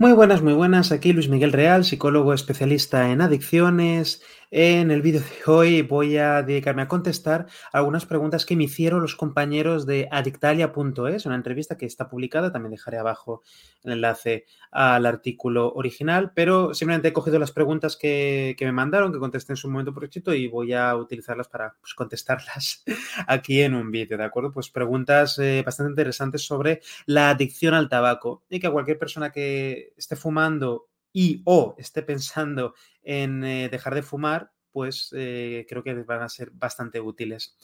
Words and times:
Muy 0.00 0.12
buenas, 0.12 0.42
muy 0.42 0.52
buenas. 0.52 0.92
Aquí 0.92 1.12
Luis 1.12 1.28
Miguel 1.28 1.52
Real, 1.52 1.84
psicólogo 1.84 2.32
especialista 2.32 3.10
en 3.10 3.20
adicciones. 3.20 4.22
En 4.50 4.90
el 4.90 5.02
vídeo 5.02 5.20
de 5.20 5.52
hoy 5.52 5.82
voy 5.82 6.16
a 6.16 6.42
dedicarme 6.42 6.80
a 6.80 6.88
contestar 6.88 7.48
algunas 7.70 8.06
preguntas 8.06 8.46
que 8.46 8.56
me 8.56 8.64
hicieron 8.64 9.02
los 9.02 9.14
compañeros 9.14 9.84
de 9.84 10.08
adictalia.es, 10.10 11.26
una 11.26 11.34
entrevista 11.34 11.76
que 11.76 11.84
está 11.84 12.08
publicada. 12.08 12.50
También 12.50 12.70
dejaré 12.70 12.96
abajo 12.96 13.42
el 13.82 13.92
enlace 13.92 14.46
al 14.70 15.04
artículo 15.04 15.72
original, 15.74 16.32
pero 16.34 16.72
simplemente 16.72 17.08
he 17.08 17.12
cogido 17.12 17.38
las 17.38 17.52
preguntas 17.52 17.96
que, 17.96 18.56
me 18.58 18.72
mandaron, 18.72 19.12
que 19.12 19.18
contesté 19.18 19.52
en 19.52 19.58
su 19.58 19.68
momento 19.68 19.92
por 19.92 20.04
escrito 20.04 20.32
y 20.32 20.46
voy 20.46 20.72
a 20.72 20.96
utilizarlas 20.96 21.48
para 21.48 21.74
pues, 21.78 21.92
contestarlas 21.92 22.84
aquí 23.26 23.60
en 23.60 23.74
un 23.74 23.90
vídeo, 23.90 24.16
¿de 24.16 24.24
acuerdo? 24.24 24.50
Pues 24.50 24.70
preguntas 24.70 25.38
eh, 25.40 25.62
bastante 25.64 25.90
interesantes 25.90 26.46
sobre 26.46 26.80
la 27.04 27.30
adicción 27.30 27.74
al 27.74 27.90
tabaco 27.90 28.44
y 28.48 28.60
que 28.60 28.68
a 28.68 28.70
cualquier 28.70 28.98
persona 28.98 29.30
que 29.30 29.87
esté 29.96 30.16
fumando 30.16 30.88
y 31.12 31.42
o 31.44 31.74
esté 31.78 32.02
pensando 32.02 32.74
en 33.02 33.44
eh, 33.44 33.68
dejar 33.68 33.94
de 33.94 34.02
fumar, 34.02 34.52
pues 34.70 35.10
eh, 35.16 35.66
creo 35.68 35.82
que 35.82 35.94
van 36.02 36.22
a 36.22 36.28
ser 36.28 36.50
bastante 36.52 37.00
útiles. 37.00 37.56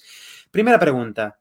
Primera 0.51 0.79
pregunta. 0.79 1.39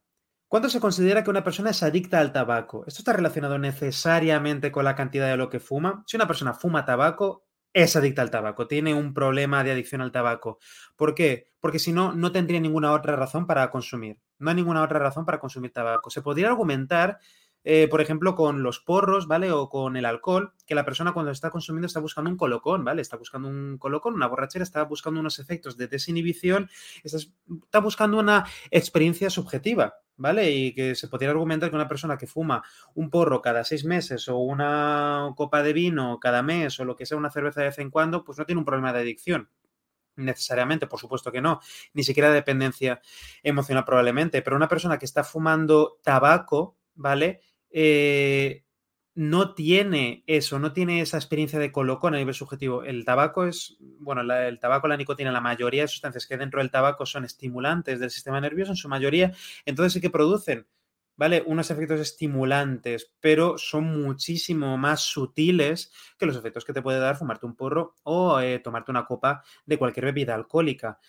¿Cuánto 0.47 0.69
se 0.69 0.79
considera 0.79 1.23
que 1.23 1.31
una 1.31 1.43
persona 1.43 1.71
es 1.71 1.81
adicta 1.81 2.19
al 2.19 2.31
tabaco? 2.31 2.85
¿Esto 2.85 2.99
está 2.99 3.13
relacionado 3.13 3.57
necesariamente 3.57 4.71
con 4.71 4.85
la 4.85 4.95
cantidad 4.95 5.27
de 5.27 5.37
lo 5.37 5.49
que 5.49 5.59
fuma? 5.59 6.03
Si 6.05 6.15
una 6.15 6.27
persona 6.27 6.53
fuma 6.53 6.85
tabaco, 6.85 7.47
es 7.73 7.95
adicta 7.95 8.21
al 8.21 8.29
tabaco, 8.29 8.67
tiene 8.67 8.93
un 8.93 9.15
problema 9.15 9.63
de 9.63 9.71
adicción 9.71 10.01
al 10.01 10.11
tabaco. 10.11 10.59
¿Por 10.95 11.15
qué? 11.15 11.47
Porque 11.59 11.79
si 11.79 11.91
no, 11.91 12.13
no 12.13 12.31
tendría 12.31 12.59
ninguna 12.59 12.93
otra 12.93 13.15
razón 13.15 13.47
para 13.47 13.69
consumir. 13.71 14.19
No 14.37 14.51
hay 14.51 14.55
ninguna 14.55 14.83
otra 14.83 14.99
razón 14.99 15.25
para 15.25 15.39
consumir 15.39 15.73
tabaco. 15.73 16.11
Se 16.11 16.21
podría 16.21 16.49
argumentar 16.49 17.17
eh, 17.63 17.87
por 17.87 18.01
ejemplo, 18.01 18.35
con 18.35 18.63
los 18.63 18.79
porros, 18.79 19.27
¿vale? 19.27 19.51
O 19.51 19.69
con 19.69 19.95
el 19.95 20.05
alcohol, 20.05 20.53
que 20.65 20.75
la 20.75 20.85
persona 20.85 21.13
cuando 21.13 21.31
está 21.31 21.49
consumiendo 21.49 21.87
está 21.87 21.99
buscando 21.99 22.29
un 22.29 22.37
colocón, 22.37 22.83
¿vale? 22.83 23.01
Está 23.01 23.17
buscando 23.17 23.47
un 23.47 23.77
colocón, 23.77 24.13
una 24.13 24.27
borrachera, 24.27 24.63
está 24.63 24.83
buscando 24.83 25.19
unos 25.19 25.39
efectos 25.39 25.77
de 25.77 25.87
desinhibición, 25.87 26.69
está 27.03 27.79
buscando 27.79 28.19
una 28.19 28.45
experiencia 28.71 29.29
subjetiva, 29.29 29.95
¿vale? 30.17 30.51
Y 30.51 30.73
que 30.73 30.95
se 30.95 31.07
podría 31.07 31.29
argumentar 31.29 31.69
que 31.69 31.75
una 31.75 31.87
persona 31.87 32.17
que 32.17 32.27
fuma 32.27 32.63
un 32.95 33.09
porro 33.09 33.41
cada 33.41 33.63
seis 33.63 33.85
meses 33.85 34.27
o 34.27 34.37
una 34.37 35.31
copa 35.35 35.63
de 35.63 35.73
vino 35.73 36.19
cada 36.19 36.43
mes 36.43 36.79
o 36.79 36.85
lo 36.85 36.95
que 36.95 37.05
sea, 37.05 37.17
una 37.17 37.31
cerveza 37.31 37.61
de 37.61 37.67
vez 37.67 37.79
en 37.79 37.89
cuando, 37.89 38.23
pues 38.23 38.37
no 38.37 38.45
tiene 38.45 38.59
un 38.59 38.65
problema 38.65 38.93
de 38.93 38.99
adicción 38.99 39.49
necesariamente, 40.15 40.85
por 40.85 40.99
supuesto 40.99 41.31
que 41.31 41.41
no, 41.41 41.59
ni 41.93 42.03
siquiera 42.03 42.31
dependencia 42.31 43.01
emocional 43.41 43.83
probablemente, 43.83 44.41
pero 44.41 44.55
una 44.55 44.67
persona 44.67 44.99
que 44.99 45.05
está 45.05 45.23
fumando 45.23 45.99
tabaco, 46.03 46.77
¿vale? 46.95 47.41
Eh, 47.73 48.63
no 49.15 49.53
tiene 49.53 50.23
eso, 50.27 50.57
no 50.59 50.73
tiene 50.73 51.01
esa 51.01 51.17
experiencia 51.17 51.59
de 51.59 51.71
colocón 51.71 52.15
a 52.15 52.17
nivel 52.17 52.33
subjetivo. 52.33 52.83
El 52.83 53.05
tabaco 53.05 53.45
es, 53.45 53.77
bueno, 53.99 54.21
el 54.21 54.59
tabaco, 54.59 54.87
la 54.87 54.97
nicotina, 54.97 55.31
la 55.31 55.41
mayoría 55.41 55.83
de 55.83 55.87
sustancias 55.87 56.25
que 56.25 56.37
dentro 56.37 56.61
del 56.61 56.71
tabaco 56.71 57.05
son 57.05 57.25
estimulantes 57.25 57.99
del 57.99 58.09
sistema 58.11 58.41
nervioso 58.41 58.71
en 58.71 58.77
su 58.77 58.89
mayoría, 58.89 59.33
entonces 59.65 59.93
sí 59.93 60.01
que 60.01 60.09
producen, 60.09 60.67
¿vale? 61.15 61.43
Unos 61.45 61.69
efectos 61.69 61.99
estimulantes, 61.99 63.11
pero 63.19 63.57
son 63.59 64.01
muchísimo 64.01 64.77
más 64.77 65.01
sutiles 65.01 65.91
que 66.17 66.25
los 66.25 66.35
efectos 66.35 66.65
que 66.65 66.73
te 66.73 66.81
puede 66.81 66.99
dar 66.99 67.15
fumarte 67.17 67.45
un 67.45 67.55
porro 67.55 67.95
o 68.03 68.39
eh, 68.39 68.59
tomarte 68.59 68.89
una 68.91 69.05
copa 69.05 69.43
de 69.65 69.77
cualquier 69.77 70.05
bebida 70.05 70.33
alcohólica. 70.33 70.99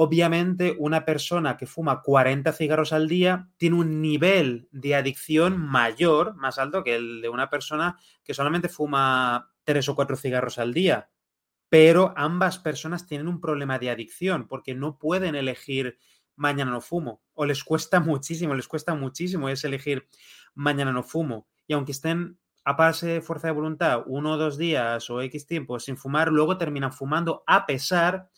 Obviamente, 0.00 0.76
una 0.78 1.04
persona 1.04 1.56
que 1.56 1.66
fuma 1.66 2.02
40 2.02 2.52
cigarros 2.52 2.92
al 2.92 3.08
día 3.08 3.50
tiene 3.56 3.74
un 3.74 4.00
nivel 4.00 4.68
de 4.70 4.94
adicción 4.94 5.58
mayor, 5.58 6.36
más 6.36 6.58
alto 6.58 6.84
que 6.84 6.94
el 6.94 7.20
de 7.20 7.28
una 7.28 7.50
persona 7.50 7.98
que 8.22 8.32
solamente 8.32 8.68
fuma 8.68 9.50
3 9.64 9.88
o 9.88 9.96
4 9.96 10.16
cigarros 10.16 10.58
al 10.58 10.72
día. 10.72 11.10
Pero 11.68 12.14
ambas 12.16 12.60
personas 12.60 13.08
tienen 13.08 13.26
un 13.26 13.40
problema 13.40 13.80
de 13.80 13.90
adicción 13.90 14.46
porque 14.46 14.72
no 14.72 15.00
pueden 15.00 15.34
elegir 15.34 15.98
mañana 16.36 16.70
no 16.70 16.80
fumo. 16.80 17.24
O 17.34 17.44
les 17.44 17.64
cuesta 17.64 17.98
muchísimo, 18.00 18.54
les 18.54 18.68
cuesta 18.68 18.94
muchísimo 18.94 19.48
es 19.48 19.64
elegir 19.64 20.06
mañana 20.54 20.92
no 20.92 21.02
fumo. 21.02 21.48
Y 21.66 21.72
aunque 21.72 21.90
estén 21.90 22.38
a 22.64 22.74
base 22.74 23.08
de 23.08 23.20
fuerza 23.20 23.48
de 23.48 23.54
voluntad 23.54 24.04
uno 24.06 24.34
o 24.34 24.36
dos 24.36 24.58
días 24.58 25.10
o 25.10 25.20
X 25.22 25.44
tiempo 25.44 25.80
sin 25.80 25.96
fumar, 25.96 26.30
luego 26.30 26.56
terminan 26.56 26.92
fumando 26.92 27.42
a 27.48 27.66
pesar 27.66 28.30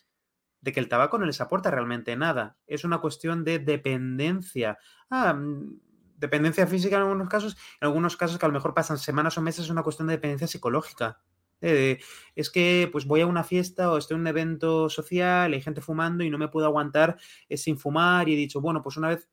de 0.61 0.73
que 0.73 0.81
el 0.81 0.89
tabaco 0.89 1.19
no 1.19 1.27
les 1.27 1.41
aporta 1.41 1.71
realmente 1.71 2.17
nada. 2.17 2.57
Es 2.67 2.85
una 2.85 2.99
cuestión 2.99 3.45
de 3.45 3.59
dependencia. 3.59 4.79
Ah, 5.09 5.35
mm, 5.35 5.81
dependencia 6.17 6.67
física 6.67 6.97
en 6.97 7.03
algunos 7.03 7.29
casos, 7.29 7.57
en 7.81 7.87
algunos 7.87 8.17
casos 8.17 8.39
que 8.39 8.45
a 8.45 8.49
lo 8.49 8.55
mejor 8.55 8.75
pasan 8.75 8.99
semanas 8.99 9.39
o 9.39 9.43
meses, 9.43 9.65
es 9.65 9.71
una 9.71 9.83
cuestión 9.83 10.09
de 10.09 10.15
dependencia 10.15 10.47
psicológica. 10.47 11.21
Eh, 11.63 11.99
es 12.35 12.51
que 12.51 12.89
pues 12.91 13.05
voy 13.07 13.21
a 13.21 13.27
una 13.27 13.45
fiesta 13.45 13.93
o 13.93 13.99
estoy 13.99 14.15
en 14.15 14.23
un 14.23 14.27
evento 14.27 14.89
social, 14.89 15.53
hay 15.53 15.61
gente 15.61 15.83
fumando 15.83 16.25
y 16.25 16.31
no 16.31 16.39
me 16.39 16.49
puedo 16.49 16.67
aguantar 16.67 17.19
eh, 17.49 17.57
sin 17.59 17.79
fumar 17.79 18.29
y 18.29 18.35
he 18.35 18.37
dicho, 18.37 18.61
bueno, 18.61 18.83
pues 18.83 18.97
una 18.97 19.09
vez 19.09 19.29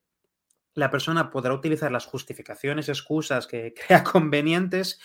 la 0.73 0.91
persona 0.91 1.29
podrá 1.29 1.53
utilizar 1.53 1.91
las 1.91 2.05
justificaciones, 2.05 2.89
excusas 2.89 3.47
que 3.47 3.73
crea 3.87 4.03
convenientes, 4.03 4.99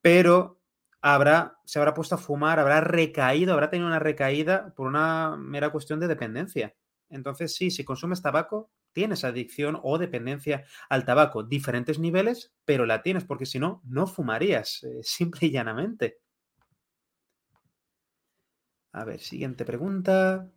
pero 0.00 0.57
habrá, 1.00 1.58
se 1.64 1.78
habrá 1.78 1.94
puesto 1.94 2.14
a 2.14 2.18
fumar, 2.18 2.58
habrá 2.58 2.80
recaído, 2.80 3.52
habrá 3.52 3.70
tenido 3.70 3.88
una 3.88 3.98
recaída 3.98 4.74
por 4.74 4.86
una 4.86 5.36
mera 5.36 5.70
cuestión 5.70 6.00
de 6.00 6.08
dependencia. 6.08 6.74
Entonces, 7.08 7.54
sí, 7.54 7.70
si 7.70 7.84
consumes 7.84 8.22
tabaco, 8.22 8.70
tienes 8.92 9.24
adicción 9.24 9.78
o 9.82 9.98
dependencia 9.98 10.64
al 10.88 11.04
tabaco. 11.04 11.42
Diferentes 11.42 11.98
niveles, 11.98 12.52
pero 12.64 12.86
la 12.86 13.02
tienes, 13.02 13.24
porque 13.24 13.46
si 13.46 13.58
no, 13.58 13.82
no 13.84 14.06
fumarías, 14.06 14.82
eh, 14.84 15.00
simple 15.02 15.46
y 15.48 15.50
llanamente. 15.50 16.18
A 18.92 19.04
ver, 19.04 19.20
siguiente 19.20 19.64
pregunta. 19.64 20.50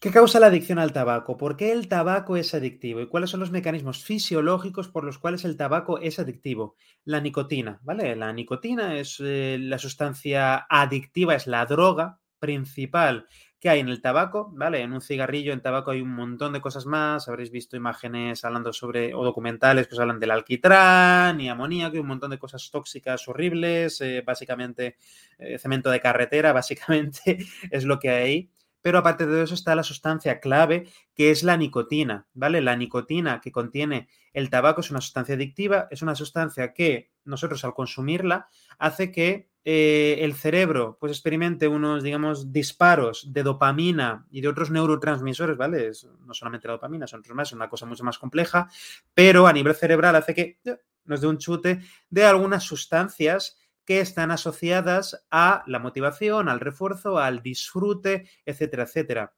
¿Qué 0.00 0.10
causa 0.10 0.40
la 0.40 0.46
adicción 0.46 0.78
al 0.78 0.94
tabaco? 0.94 1.36
¿Por 1.36 1.58
qué 1.58 1.72
el 1.72 1.86
tabaco 1.86 2.38
es 2.38 2.54
adictivo? 2.54 3.02
¿Y 3.02 3.08
cuáles 3.08 3.28
son 3.28 3.40
los 3.40 3.50
mecanismos 3.50 4.02
fisiológicos 4.02 4.88
por 4.88 5.04
los 5.04 5.18
cuales 5.18 5.44
el 5.44 5.58
tabaco 5.58 5.98
es 5.98 6.18
adictivo? 6.18 6.74
La 7.04 7.20
nicotina, 7.20 7.80
¿vale? 7.82 8.16
La 8.16 8.32
nicotina 8.32 8.96
es 8.96 9.18
eh, 9.20 9.58
la 9.60 9.76
sustancia 9.78 10.66
adictiva, 10.70 11.34
es 11.34 11.46
la 11.46 11.66
droga 11.66 12.18
principal 12.38 13.28
que 13.60 13.68
hay 13.68 13.80
en 13.80 13.90
el 13.90 14.00
tabaco, 14.00 14.50
¿vale? 14.54 14.80
En 14.80 14.94
un 14.94 15.02
cigarrillo, 15.02 15.52
en 15.52 15.60
tabaco 15.60 15.90
hay 15.90 16.00
un 16.00 16.14
montón 16.14 16.54
de 16.54 16.62
cosas 16.62 16.86
más. 16.86 17.28
Habréis 17.28 17.50
visto 17.50 17.76
imágenes 17.76 18.42
hablando 18.42 18.72
sobre, 18.72 19.12
o 19.12 19.22
documentales 19.22 19.86
que 19.86 19.96
os 19.96 20.00
hablan 20.00 20.18
del 20.18 20.30
alquitrán 20.30 21.38
y 21.42 21.50
amoníaco 21.50 21.96
y 21.96 21.98
un 21.98 22.06
montón 22.06 22.30
de 22.30 22.38
cosas 22.38 22.70
tóxicas 22.70 23.28
horribles. 23.28 24.00
Eh, 24.00 24.22
básicamente, 24.24 24.96
eh, 25.38 25.58
cemento 25.58 25.90
de 25.90 26.00
carretera, 26.00 26.52
básicamente 26.54 27.44
es 27.70 27.84
lo 27.84 27.98
que 27.98 28.08
hay 28.08 28.50
pero 28.82 28.98
aparte 28.98 29.26
de 29.26 29.42
eso 29.42 29.54
está 29.54 29.74
la 29.74 29.82
sustancia 29.82 30.40
clave 30.40 30.88
que 31.14 31.30
es 31.30 31.42
la 31.42 31.56
nicotina, 31.56 32.26
¿vale? 32.34 32.60
La 32.60 32.76
nicotina 32.76 33.40
que 33.40 33.52
contiene 33.52 34.08
el 34.32 34.50
tabaco 34.50 34.80
es 34.80 34.90
una 34.90 35.00
sustancia 35.00 35.34
adictiva, 35.34 35.88
es 35.90 36.02
una 36.02 36.14
sustancia 36.14 36.72
que 36.72 37.10
nosotros 37.24 37.64
al 37.64 37.74
consumirla 37.74 38.48
hace 38.78 39.12
que 39.12 39.50
eh, 39.64 40.18
el 40.20 40.34
cerebro 40.34 40.96
pues 40.98 41.12
experimente 41.12 41.68
unos, 41.68 42.02
digamos, 42.02 42.50
disparos 42.50 43.30
de 43.32 43.42
dopamina 43.42 44.26
y 44.30 44.40
de 44.40 44.48
otros 44.48 44.70
neurotransmisores, 44.70 45.56
¿vale? 45.56 45.90
no 46.20 46.32
solamente 46.32 46.66
la 46.66 46.74
dopamina, 46.74 47.06
son 47.06 47.20
otros 47.20 47.36
más, 47.36 47.48
es 47.48 47.52
una 47.52 47.68
cosa 47.68 47.84
mucho 47.84 48.04
más 48.04 48.18
compleja, 48.18 48.70
pero 49.12 49.46
a 49.46 49.52
nivel 49.52 49.74
cerebral 49.74 50.16
hace 50.16 50.34
que 50.34 50.58
eh, 50.64 50.76
nos 51.04 51.20
dé 51.20 51.26
un 51.26 51.38
chute 51.38 51.80
de 52.08 52.24
algunas 52.24 52.64
sustancias 52.64 53.58
que 53.84 54.00
están 54.00 54.30
asociadas 54.30 55.26
a 55.30 55.64
la 55.66 55.78
motivación, 55.78 56.48
al 56.48 56.60
refuerzo, 56.60 57.18
al 57.18 57.42
disfrute, 57.42 58.28
etcétera, 58.44 58.84
etcétera. 58.84 59.34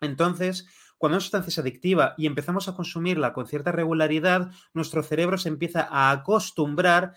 Entonces, 0.00 0.66
cuando 0.98 1.16
una 1.16 1.20
sustancia 1.20 1.50
es 1.50 1.58
adictiva 1.58 2.14
y 2.16 2.26
empezamos 2.26 2.68
a 2.68 2.74
consumirla 2.74 3.32
con 3.32 3.46
cierta 3.46 3.72
regularidad, 3.72 4.50
nuestro 4.72 5.02
cerebro 5.02 5.38
se 5.38 5.48
empieza 5.48 5.86
a 5.90 6.10
acostumbrar 6.10 7.14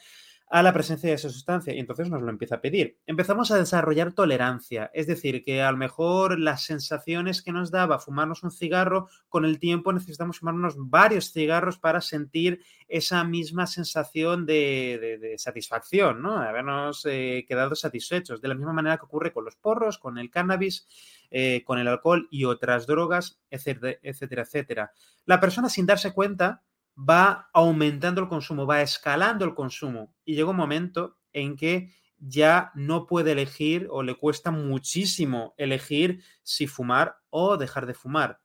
a 0.50 0.63
la 0.63 0.74
presencia 0.74 1.09
de 1.09 1.16
esa 1.16 1.30
sustancia 1.30 1.73
y 1.73 1.79
entonces 1.79 2.09
nos 2.09 2.22
lo 2.22 2.29
empieza 2.29 2.55
a 2.55 2.61
pedir. 2.61 2.97
Empezamos 3.05 3.52
a 3.52 3.58
desarrollar 3.58 4.14
tolerancia, 4.14 4.90
es 4.94 5.05
decir, 5.05 5.44
que 5.44 5.61
a 5.61 5.72
lo 5.72 5.78
mejor 5.78 6.40
las 6.40 6.64
sensaciones 6.64 7.41
que 7.41 7.52
nos 7.52 7.70
daba 7.70 7.99
fumarnos 7.99 8.44
un 8.44 8.52
cigarro, 8.52 9.09
con 9.28 9.44
el 9.44 9.59
tiempo 9.59 9.91
necesitamos 9.91 10.40
fumarnos 10.40 10.76
varios 10.78 11.34
cigarros 11.34 11.78
para 11.78 11.99
sentir 11.99 12.61
esa 12.88 13.26
misma 13.26 13.67
sensación 13.67 14.46
de, 14.46 15.35
satisfacción, 15.38 16.22
¿no? 16.22 16.38
Habernos 16.38 17.05
eh, 17.05 17.46
quedado 17.47 17.76
satisfechos. 17.76 18.40
De 18.40 18.47
la 18.47 18.55
misma 18.55 18.72
manera 18.72 18.97
que 18.97 19.05
ocurre 19.05 19.34
con 19.34 19.44
los 19.44 19.58
porros, 19.58 19.97
con 19.97 20.17
el 20.17 20.29
cannabis, 20.29 20.88
eh, 21.29 21.64
con 21.66 21.78
el 21.78 21.90
alcohol 21.90 22.29
y 22.32 22.46
otras 22.46 22.88
drogas, 22.88 23.41
etcétera, 23.49 23.97
etcétera, 24.02 24.44
etcétera. 24.44 24.91
La 25.26 25.41
persona 25.41 25.67
sin 25.67 25.85
darse 25.85 26.14
cuenta 26.14 26.64
va 26.97 27.49
aumentando 27.53 28.22
el 28.22 28.28
consumo, 28.28 28.66
va 28.66 28.82
escalando 28.82 29.46
el 29.46 29.53
consumo 29.53 30.14
y 30.26 30.35
llega 30.35 30.49
un 30.49 30.58
momento 30.58 31.17
en 31.34 31.55
que 31.55 31.94
ya 32.20 32.72
no 32.73 33.05
puede 33.05 33.34
elegir 33.34 33.88
o 33.91 34.02
le 34.02 34.16
cuesta 34.16 34.49
muchísimo 34.52 35.53
elegir 35.58 36.23
si 36.41 36.66
fumar 36.66 37.17
o 37.29 37.58
dejar 37.58 37.85
de 37.85 37.94
fumar. 37.94 38.40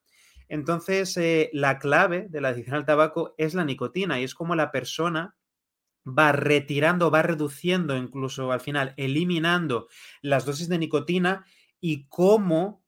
Entonces, 0.49 1.16
eh, 1.16 1.49
la 1.54 1.78
clave 1.78 2.26
de 2.28 2.43
la 2.43 2.49
adicción 2.49 2.76
al 2.76 2.84
tabaco 2.84 3.34
es 3.38 3.54
la 3.54 3.64
nicotina 3.64 4.20
y 4.20 4.25
es 4.25 4.34
como 4.34 4.54
la 4.54 4.70
persona 4.70 5.34
va 6.06 6.32
retirando, 6.32 7.10
va 7.10 7.22
reduciendo, 7.22 7.96
incluso 7.96 8.52
al 8.52 8.60
final 8.60 8.93
eliminando 8.96 9.88
las 10.20 10.44
dosis 10.44 10.69
de 10.69 10.78
nicotina 10.78 11.46
y 11.81 12.06
cómo, 12.08 12.81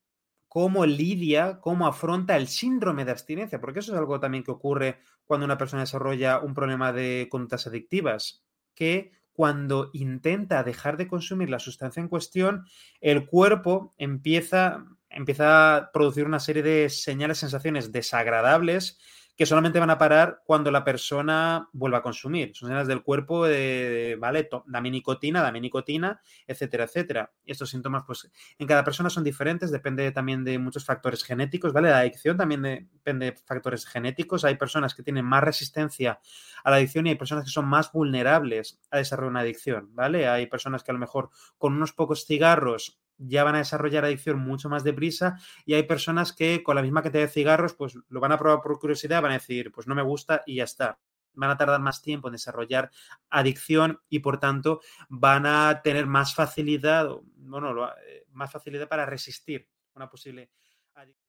cómo 0.55 0.87
lidia, 0.87 1.59
cómo 1.61 1.85
afronta 1.89 2.37
el 2.37 2.47
síndrome 2.47 3.05
de 3.05 3.11
abstinencia, 3.11 3.61
porque 3.61 3.81
eso 3.81 3.91
es 3.93 3.99
algo 3.99 4.21
también 4.21 4.45
que 4.45 4.53
ocurre 4.53 5.01
cuando 5.25 5.45
una 5.45 5.59
persona 5.59 5.83
desarrolla 5.83 6.39
un 6.39 6.55
problema 6.55 6.93
de 6.93 7.27
conductas 7.29 7.67
adictivas, 7.67 8.45
que 8.73 9.11
cuando 9.33 9.91
intenta 9.95 10.63
dejar 10.63 10.97
de 10.97 11.09
consumir 11.09 11.51
la 11.51 11.59
sustancia 11.59 12.01
en 12.01 12.07
cuestión, 12.07 12.67
el 13.01 13.27
cuerpo 13.27 13.95
empieza, 13.99 14.85
empieza 15.11 15.75
a 15.75 15.91
producir 15.91 16.25
una 16.25 16.39
serie 16.39 16.63
de 16.63 16.89
señales, 16.89 17.39
sensaciones 17.39 17.91
desagradables 17.91 19.01
que 19.37 19.47
solamente 19.47 19.81
van 19.81 19.91
a 19.91 19.99
parar 19.99 20.43
cuando 20.45 20.71
la 20.71 20.85
persona 20.85 21.69
vuelva 21.73 21.99
a 21.99 22.03
consumir. 22.03 22.55
Son 22.55 22.69
señales 22.69 22.87
del 22.87 23.03
cuerpo 23.03 23.47
de, 23.47 24.17
vale, 24.19 24.49
dame 24.67 24.91
nicotina, 24.91 25.43
dame 25.43 25.61
nicotina, 25.61 26.21
etcétera, 26.47 26.85
etcétera. 26.85 27.33
Estos 27.45 27.71
síntomas, 27.71 28.05
pues, 28.07 28.31
en 28.59 28.67
cada 28.67 28.85
persona 28.85 29.11
son 29.11 29.25
diferentes, 29.25 29.71
depende 29.71 30.11
también 30.13 30.45
de 30.45 30.59
muchos 30.59 30.85
factores 30.85 31.25
genéticos, 31.25 31.73
¿vale? 31.73 31.91
La 31.91 31.99
adicción 31.99 32.37
también 32.37 32.63
depende 32.63 33.33
de 33.33 33.37
factores 33.37 33.87
genéticos. 33.87 34.45
Hay 34.45 34.57
personas 34.57 34.95
que 34.95 35.03
tienen 35.03 35.25
más 35.25 35.43
resistencia 35.43 36.21
a 36.63 36.71
la 36.71 36.77
adicción 36.77 37.07
y 37.07 37.11
hay 37.11 37.17
personas 37.17 37.45
que 37.45 37.51
son 37.51 37.67
más 37.67 37.91
vulnerables 37.93 38.81
a 38.91 38.99
desarrollar 38.99 39.31
una 39.31 39.41
adicción, 39.41 39.91
¿vale? 39.95 40.29
Hay 40.29 40.47
personas 40.47 40.85
que 40.85 40.93
a 40.93 40.95
lo 40.95 41.01
mejor 41.01 41.31
con 41.59 41.73
unos 41.75 41.93
pocos 41.93 42.25
cigarros 42.25 43.01
ya 43.27 43.45
van 43.45 43.55
a 43.55 43.59
desarrollar 43.59 44.05
adicción 44.05 44.39
mucho 44.39 44.69
más 44.69 44.85
deprisa 44.85 45.39
y 45.65 45.75
hay 45.75 45.85
personas 45.85 46.33
que 46.33 46.63
con 46.63 46.77
la 46.77 46.83
misma 46.83 47.03
cantidad 47.03 47.25
de 47.25 47.29
cigarros 47.29 47.75
pues 47.75 47.95
lo 48.09 48.21
van 48.21 48.33
a 48.33 48.39
probar 48.39 48.61
por 48.63 48.79
curiosidad, 48.79 49.23
van 49.23 49.33
a 49.33 49.35
decir 49.35 49.73
pues 49.73 49.87
no 49.87 49.95
me 49.95 50.03
gusta 50.03 50.43
y 50.47 50.57
ya 50.57 50.65
está. 50.65 50.99
Van 51.37 51.51
a 51.51 51.57
tardar 51.57 51.81
más 51.81 52.01
tiempo 52.01 52.29
en 52.29 52.33
desarrollar 52.33 52.91
adicción 53.29 54.01
y 54.09 54.21
por 54.21 54.39
tanto 54.39 54.81
van 55.09 55.47
a 55.47 55.81
tener 55.83 56.07
más 56.07 56.35
facilidad, 56.35 57.09
bueno, 57.37 57.89
eh, 57.89 58.25
más 58.31 58.53
facilidad 58.53 58.89
para 58.89 59.05
resistir 59.05 59.69
una 59.95 60.09
posible 60.09 60.51
adicción. 60.95 61.25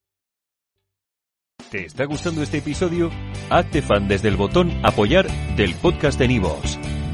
¿Te 1.72 1.86
está 1.86 2.06
gustando 2.06 2.44
este 2.44 2.60
episodio? 2.60 3.10
Hazte 3.50 3.82
fan 3.82 4.08
desde 4.08 4.28
el 4.28 4.36
botón 4.36 4.72
apoyar 4.86 5.28
del 5.56 5.74
podcast 5.76 6.20
de 6.20 6.28
Nivos. 6.28 6.78